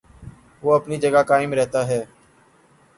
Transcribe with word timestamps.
وہ 0.63 0.71
اپنی 0.75 0.97
جگہ 0.97 1.21
قائم 1.27 1.53
رہتا 1.53 1.87
ہے۔ 1.87 2.03